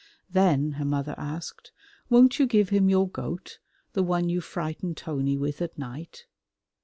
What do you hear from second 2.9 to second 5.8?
goat, the one you frighten Tony with at